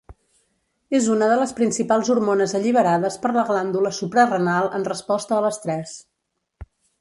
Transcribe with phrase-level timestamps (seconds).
[0.99, 5.95] És una de les principals hormones alliberades per la glàndula suprarenal en resposta a l'estrès.